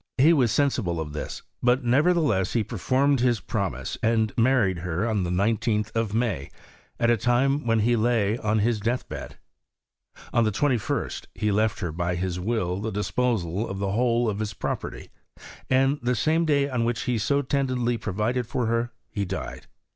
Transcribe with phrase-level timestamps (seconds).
[0.17, 4.79] He was sensi ble of this; but nevertheless he performed his pro mise, and married
[4.79, 6.49] her on the 19th of May,
[6.99, 9.37] at a time when he lay on his deathbed.
[10.33, 14.39] On the Slst, he left her by his will the disposal of the whole of
[14.39, 15.09] his pro perly;
[15.69, 19.67] and, the same day on which he so tenderly provided for her, he died.